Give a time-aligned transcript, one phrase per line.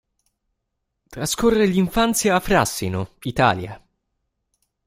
[1.11, 3.79] Trascorre l'infanzia a Frassino, Italia.